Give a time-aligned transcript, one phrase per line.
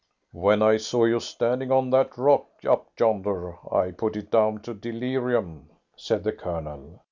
[0.33, 4.73] "When I saw you standing on that rock up yonder, I put it down to
[4.73, 6.99] delirium," said the Colonel.